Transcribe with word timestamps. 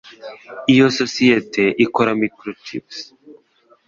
Iyo 0.73 0.85
sosiyete 0.99 1.63
ikora 1.85 2.09
microchips 2.21 2.97